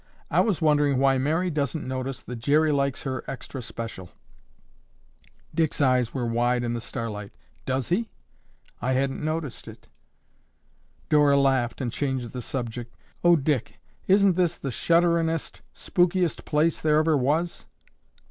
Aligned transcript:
I 0.31 0.39
was 0.39 0.63
wondering 0.63 0.97
why 0.97 1.19
Mary 1.19 1.51
doesn't 1.51 1.87
notice 1.87 2.23
that 2.23 2.37
Jerry 2.39 2.71
likes 2.71 3.03
her 3.03 3.23
extra 3.27 3.61
special." 3.61 4.09
Dick's 5.53 5.79
eyes 5.79 6.11
were 6.11 6.25
wide 6.25 6.63
in 6.63 6.73
the 6.73 6.81
starlight. 6.81 7.31
"Does 7.67 7.89
he? 7.89 8.09
I 8.81 8.93
hadn't 8.93 9.23
noticed 9.23 9.67
it." 9.67 9.89
Dora 11.09 11.37
laughed 11.37 11.81
and 11.81 11.91
changed 11.91 12.31
the 12.31 12.41
subject. 12.41 12.97
"Oh, 13.23 13.35
Dick, 13.35 13.77
isn't 14.07 14.35
this 14.37 14.57
the 14.57 14.71
shudderin'est, 14.71 15.61
spookiest 15.75 16.45
place 16.45 16.81
there 16.81 16.97
ever 16.97 17.15
was?" 17.15 17.67